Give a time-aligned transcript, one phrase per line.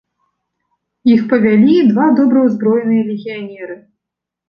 [1.17, 3.81] Іх павялі два добра ўзброеныя легіянеры.